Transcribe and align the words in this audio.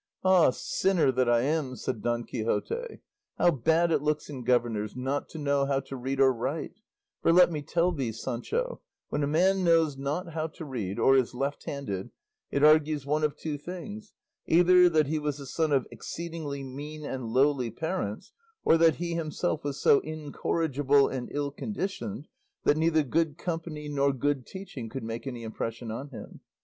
"Ah, 0.23 0.49
sinner 0.49 1.11
that 1.11 1.29
I 1.29 1.41
am!" 1.41 1.75
said 1.75 2.01
Don 2.01 2.23
Quixote, 2.23 3.01
"how 3.37 3.51
bad 3.51 3.91
it 3.91 4.01
looks 4.01 4.31
in 4.31 4.43
governors 4.43 4.95
not 4.95 5.29
to 5.29 5.37
know 5.37 5.67
how 5.67 5.79
to 5.81 5.95
read 5.95 6.19
or 6.19 6.33
write; 6.33 6.79
for 7.21 7.31
let 7.31 7.51
me 7.51 7.61
tell 7.61 7.91
thee, 7.91 8.11
Sancho, 8.11 8.81
when 9.09 9.21
a 9.21 9.27
man 9.27 9.63
knows 9.63 9.97
not 9.99 10.29
how 10.33 10.47
to 10.47 10.65
read, 10.65 10.97
or 10.97 11.15
is 11.15 11.35
left 11.35 11.65
handed, 11.65 12.09
it 12.49 12.63
argues 12.63 13.05
one 13.05 13.23
of 13.23 13.37
two 13.37 13.59
things; 13.59 14.15
either 14.47 14.89
that 14.89 15.05
he 15.05 15.19
was 15.19 15.37
the 15.37 15.45
son 15.45 15.71
of 15.71 15.85
exceedingly 15.91 16.63
mean 16.63 17.05
and 17.05 17.27
lowly 17.27 17.69
parents, 17.69 18.33
or 18.65 18.79
that 18.79 18.95
he 18.95 19.13
himself 19.13 19.63
was 19.63 19.79
so 19.79 19.99
incorrigible 19.99 21.07
and 21.09 21.29
ill 21.31 21.51
conditioned 21.51 22.27
that 22.63 22.75
neither 22.75 23.03
good 23.03 23.37
company 23.37 23.87
nor 23.87 24.11
good 24.11 24.47
teaching 24.47 24.89
could 24.89 25.03
make 25.03 25.27
any 25.27 25.43
impression 25.43 25.91
on 25.91 26.09
him. 26.09 26.39